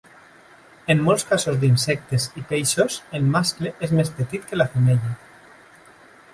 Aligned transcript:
En 0.93 1.03
molts 1.07 1.25
casos 1.31 1.59
d'insectes 1.63 2.25
i 2.41 2.43
peixos, 2.53 2.97
el 3.19 3.29
mascle 3.37 3.75
és 3.89 3.95
més 4.01 4.13
petit 4.23 4.51
que 4.53 4.63
la 4.63 4.71
femella. 4.77 5.17